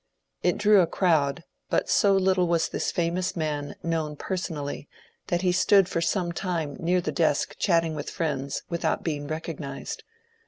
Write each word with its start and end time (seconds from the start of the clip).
It 0.41 0.57
drew 0.57 0.81
a 0.81 0.87
crowd, 0.87 1.43
but 1.69 1.87
so 1.87 2.13
little 2.15 2.47
was 2.47 2.69
this 2.69 2.91
famous 2.91 3.35
man 3.35 3.75
known 3.83 4.15
personally 4.15 4.89
that 5.27 5.43
he 5.43 5.51
stood 5.51 5.87
for 5.87 6.01
some 6.01 6.31
time 6.31 6.75
near 6.79 7.01
the 7.01 7.11
desk 7.11 7.55
chatting 7.59 7.93
with 7.93 8.09
friends 8.09 8.63
without 8.67 9.03
being 9.03 9.27
recognized. 9.27 10.01